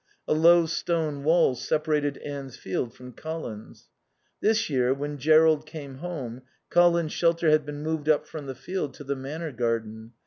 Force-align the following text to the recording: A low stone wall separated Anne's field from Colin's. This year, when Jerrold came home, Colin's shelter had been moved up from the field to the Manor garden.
A 0.27 0.33
low 0.33 0.65
stone 0.65 1.23
wall 1.23 1.53
separated 1.53 2.17
Anne's 2.25 2.57
field 2.57 2.91
from 2.91 3.13
Colin's. 3.13 3.89
This 4.41 4.67
year, 4.67 4.95
when 4.95 5.19
Jerrold 5.19 5.67
came 5.67 5.97
home, 5.99 6.41
Colin's 6.71 7.13
shelter 7.13 7.51
had 7.51 7.67
been 7.67 7.83
moved 7.83 8.09
up 8.09 8.25
from 8.27 8.47
the 8.47 8.55
field 8.55 8.95
to 8.95 9.03
the 9.03 9.15
Manor 9.15 9.51
garden. 9.51 10.13